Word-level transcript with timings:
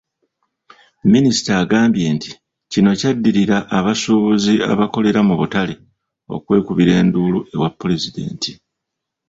Minisita 1.13 1.51
agambye 1.63 2.05
nti 2.15 2.29
kino 2.71 2.89
kyaddirira 2.99 3.57
abasuubuzi 3.77 4.53
abakolera 4.71 5.19
mu 5.27 5.35
butale 5.39 5.75
okwekubira 6.35 6.91
enduulu 7.01 7.39
ewa 7.53 7.69
Pulezidenti. 7.79 8.51